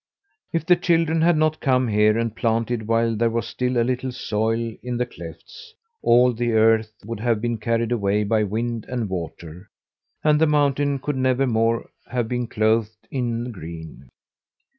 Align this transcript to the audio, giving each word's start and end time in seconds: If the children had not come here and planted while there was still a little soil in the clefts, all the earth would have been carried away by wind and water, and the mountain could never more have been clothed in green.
If 0.51 0.65
the 0.65 0.75
children 0.75 1.21
had 1.21 1.37
not 1.37 1.59
come 1.59 1.87
here 1.87 2.17
and 2.17 2.35
planted 2.35 2.87
while 2.87 3.15
there 3.15 3.29
was 3.29 3.45
still 3.47 3.79
a 3.79 3.85
little 3.85 4.11
soil 4.11 4.73
in 4.81 4.97
the 4.97 5.05
clefts, 5.05 5.75
all 6.01 6.33
the 6.33 6.53
earth 6.53 6.91
would 7.05 7.19
have 7.19 7.39
been 7.39 7.59
carried 7.59 7.91
away 7.91 8.23
by 8.23 8.43
wind 8.45 8.85
and 8.89 9.07
water, 9.07 9.69
and 10.23 10.41
the 10.41 10.47
mountain 10.47 10.97
could 10.97 11.17
never 11.17 11.45
more 11.45 11.87
have 12.07 12.27
been 12.27 12.47
clothed 12.47 13.07
in 13.11 13.51
green. 13.51 14.09